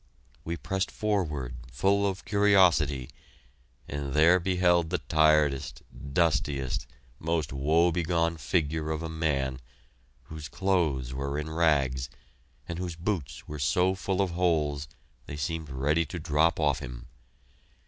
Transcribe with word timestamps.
We 0.43 0.57
pressed 0.57 0.89
forward, 0.89 1.57
full 1.71 2.07
of 2.07 2.25
curiosity, 2.25 3.11
and 3.87 4.13
there 4.13 4.39
beheld 4.39 4.89
the 4.89 4.97
tiredest, 4.97 5.83
dustiest, 5.93 6.87
most 7.19 7.53
woe 7.53 7.91
begone 7.91 8.37
figure 8.37 8.89
of 8.89 9.03
a 9.03 9.09
man, 9.09 9.59
whose 10.23 10.49
clothes 10.49 11.13
were 11.13 11.37
in 11.37 11.51
rags, 11.51 12.09
and 12.67 12.79
whose 12.79 12.95
boots 12.95 13.47
were 13.47 13.59
so 13.59 13.93
full 13.93 14.21
of 14.23 14.31
holes 14.31 14.87
they 15.27 15.37
seemed 15.37 15.69
ready 15.69 16.03
to 16.07 16.17
drop 16.17 16.59
off 16.59 16.79
him. 16.79 17.05